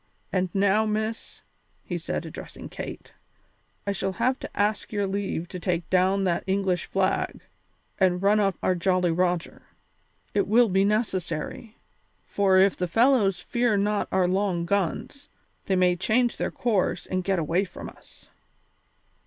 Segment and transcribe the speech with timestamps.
[0.33, 1.43] And now, Miss,"
[1.83, 3.13] he said, addressing Kate,
[3.85, 7.43] "I shall have to ask your leave to take down that English flag
[7.99, 9.61] and run up our Jolly Roger.
[10.33, 11.77] It will be necessary,
[12.25, 15.29] for if the fellows fear not our long guns,
[15.65, 18.31] they may change their course and get away from us."